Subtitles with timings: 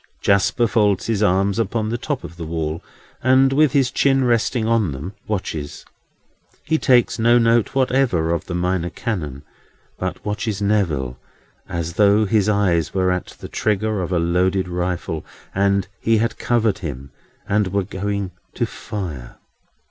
[0.19, 2.81] Jasper folds his arms upon the top of the wall,
[3.21, 5.85] and, with his chin resting on them, watches.
[6.63, 9.43] He takes no note whatever of the Minor Canon,
[9.99, 11.19] but watches Neville,
[11.69, 16.39] as though his eye were at the trigger of a loaded rifle, and he had
[16.39, 17.11] covered him,
[17.47, 19.35] and were going to fire.